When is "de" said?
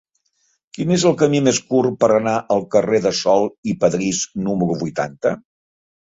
3.05-3.13